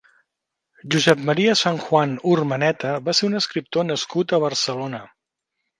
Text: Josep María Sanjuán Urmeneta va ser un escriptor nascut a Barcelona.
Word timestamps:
Josep 0.95 1.21
María 1.29 1.53
Sanjuán 1.61 2.17
Urmeneta 2.31 2.97
va 3.11 3.17
ser 3.19 3.31
un 3.31 3.43
escriptor 3.43 3.91
nascut 3.93 4.37
a 4.39 4.45
Barcelona. 4.49 5.07